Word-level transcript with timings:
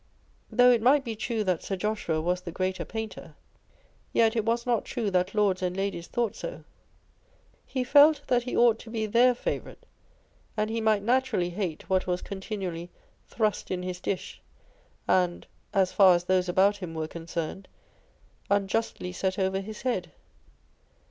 Though 0.49 0.71
it 0.71 0.81
might 0.81 1.03
be 1.05 1.15
true 1.15 1.43
that 1.43 1.61
Sir 1.61 1.75
Joshua 1.75 2.19
was 2.21 2.41
the 2.41 2.51
greater 2.51 2.83
painter, 2.83 3.35
yet 4.11 4.35
it 4.35 4.43
was 4.43 4.65
not 4.65 4.83
true 4.83 5.11
that 5.11 5.35
Lords 5.35 5.61
and 5.61 5.77
Ladies 5.77 6.07
thought 6.07 6.35
so: 6.35 6.63
he 7.67 7.83
felt 7.83 8.23
that 8.25 8.41
he 8.41 8.57
ought 8.57 8.79
to 8.79 8.89
be 8.89 9.05
their 9.05 9.35
favourite, 9.35 9.85
and 10.57 10.71
he 10.71 10.81
might 10.81 11.03
naturally 11.03 11.51
hate 11.51 11.87
what 11.87 12.07
was 12.07 12.23
con 12.23 12.41
tinually 12.41 12.89
thrust 13.27 13.69
in 13.69 13.83
his 13.83 13.99
dish, 13.99 14.41
and 15.07 15.45
(as 15.71 15.91
far 15.91 16.15
as 16.15 16.23
those 16.23 16.49
about 16.49 16.77
him 16.77 16.95
were 16.95 17.07
concerned) 17.07 17.67
unjustly 18.49 19.11
set 19.11 19.37
over 19.37 19.59
his 19.59 19.83
head. 19.83 20.11